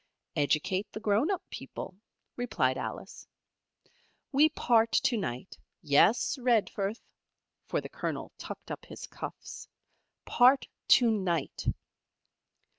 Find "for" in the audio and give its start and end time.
7.67-7.81